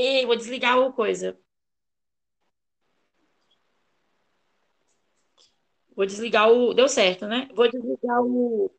Ei, 0.00 0.24
vou 0.24 0.34
desligar 0.34 0.78
o 0.78 0.92
coisa. 0.94 1.38
Vou 5.94 6.06
desligar 6.06 6.50
o. 6.50 6.72
Deu 6.72 6.88
certo, 6.88 7.26
né? 7.26 7.48
Vou 7.54 7.70
desligar 7.70 8.22
o. 8.22 8.70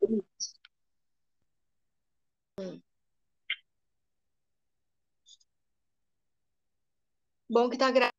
Bom 7.49 7.69
que 7.69 7.77
tá 7.77 7.91
gravando. 7.91 8.11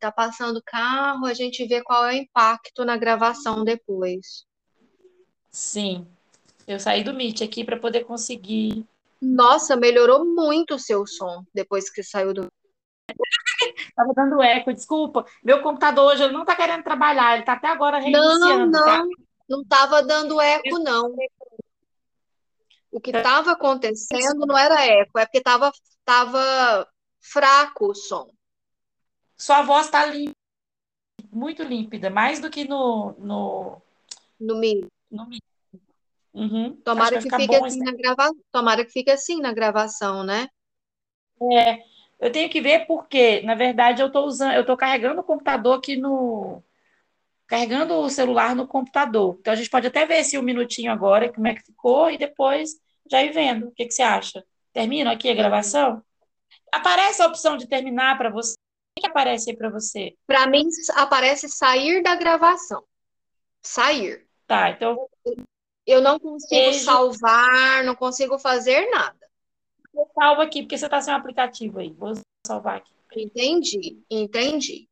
Tá 0.00 0.10
passando 0.10 0.62
carro, 0.64 1.26
a 1.26 1.34
gente 1.34 1.64
vê 1.66 1.82
qual 1.82 2.06
é 2.06 2.14
o 2.14 2.16
impacto 2.22 2.84
na 2.84 2.96
gravação 2.96 3.62
depois. 3.62 4.46
Sim. 5.50 6.06
Eu 6.66 6.80
saí 6.80 7.04
do 7.04 7.14
Meet 7.14 7.42
aqui 7.42 7.62
para 7.62 7.78
poder 7.78 8.04
conseguir. 8.04 8.86
Nossa, 9.20 9.76
melhorou 9.76 10.24
muito 10.24 10.74
o 10.74 10.78
seu 10.78 11.06
som 11.06 11.42
depois 11.54 11.90
que 11.90 12.02
saiu 12.02 12.34
do. 12.34 12.52
Tava 13.94 14.12
dando 14.14 14.42
eco, 14.42 14.72
desculpa. 14.72 15.24
Meu 15.42 15.62
computador 15.62 16.12
hoje 16.12 16.24
ele 16.24 16.32
não 16.32 16.44
tá 16.44 16.54
querendo 16.54 16.82
trabalhar, 16.82 17.34
ele 17.34 17.44
tá 17.44 17.54
até 17.54 17.68
agora 17.68 17.98
reiniciando. 17.98 18.70
Não, 18.70 18.84
tá? 18.84 18.98
não, 18.98 19.08
não 19.48 19.64
tava 19.64 20.02
dando 20.02 20.40
eco, 20.40 20.78
não. 20.78 21.14
O 22.90 23.00
que 23.00 23.10
estava 23.10 23.52
acontecendo 23.52 24.46
não 24.46 24.56
era 24.56 24.84
eco, 24.86 25.18
é 25.18 25.26
porque 25.26 25.40
tava, 25.40 25.72
tava 26.04 26.88
fraco 27.20 27.90
o 27.90 27.94
som. 27.94 28.30
Sua 29.36 29.62
voz 29.62 29.90
tá 29.90 30.04
limpa, 30.06 30.34
muito 31.30 31.62
límpida, 31.62 32.08
mais 32.08 32.40
do 32.40 32.50
que 32.50 32.66
no 32.66 33.14
no 33.18 33.82
No 34.40 34.56
Meet. 34.56 34.86
no 35.10 35.26
Meet. 35.26 35.42
Uhum. 36.36 36.76
Tomara 36.84 37.16
que 37.16 37.22
ficar 37.22 37.38
fique 37.38 37.56
assim 37.56 37.80
na 37.80 37.92
grava... 37.92 38.30
Tomara 38.52 38.84
que 38.84 38.92
fique 38.92 39.10
assim 39.10 39.40
na 39.40 39.54
gravação, 39.54 40.22
né? 40.22 40.48
É, 41.50 41.78
eu 42.20 42.30
tenho 42.30 42.50
que 42.50 42.60
ver 42.60 42.86
porque, 42.86 43.40
na 43.40 43.54
verdade, 43.54 44.02
eu 44.02 44.12
tô 44.12 44.26
usando, 44.26 44.52
eu 44.52 44.64
tô 44.64 44.76
carregando 44.76 45.22
o 45.22 45.24
computador 45.24 45.78
aqui 45.78 45.96
no 45.96 46.62
carregando 47.46 47.94
o 47.94 48.10
celular 48.10 48.54
no 48.54 48.66
computador. 48.66 49.36
Então 49.40 49.52
a 49.52 49.56
gente 49.56 49.70
pode 49.70 49.86
até 49.86 50.04
ver 50.04 50.16
esse 50.16 50.36
um 50.36 50.42
minutinho 50.42 50.92
agora, 50.92 51.32
como 51.32 51.46
é 51.46 51.54
que 51.54 51.64
ficou, 51.64 52.10
e 52.10 52.18
depois 52.18 52.70
já 53.10 53.22
ir 53.22 53.32
vendo. 53.32 53.68
O 53.68 53.70
que 53.72 53.86
que 53.86 53.92
você 53.92 54.02
acha? 54.02 54.44
Termino 54.72 55.10
aqui 55.10 55.30
a 55.30 55.34
gravação? 55.34 56.02
Aparece 56.70 57.22
a 57.22 57.26
opção 57.28 57.56
de 57.56 57.66
terminar 57.66 58.18
para 58.18 58.28
você? 58.28 58.54
O 58.54 59.00
que 59.00 59.02
que 59.02 59.10
aparece 59.10 59.50
aí 59.50 59.56
para 59.56 59.70
você? 59.70 60.14
Para 60.26 60.46
mim 60.48 60.66
aparece 60.96 61.48
sair 61.48 62.02
da 62.02 62.16
gravação. 62.16 62.82
Sair. 63.62 64.26
Tá, 64.46 64.70
então 64.70 65.08
Eu 65.86 66.02
não 66.02 66.18
consigo 66.18 66.72
salvar, 66.74 67.84
não 67.84 67.94
consigo 67.94 68.38
fazer 68.38 68.90
nada. 68.90 69.18
eu 69.94 70.06
salvo 70.14 70.42
aqui, 70.42 70.62
porque 70.62 70.76
você 70.76 70.86
está 70.86 71.00
sem 71.00 71.14
o 71.14 71.16
aplicativo 71.16 71.78
aí. 71.78 71.92
Vou 71.92 72.14
salvar 72.46 72.78
aqui. 72.78 72.92
Entendi, 73.14 74.02
entendi. 74.10 74.88